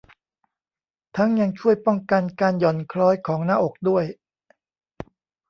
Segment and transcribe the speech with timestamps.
[1.17, 4.05] ทั้งยังช่วยป้องกันการหย่อนคล้อยของหน้าอกด้วย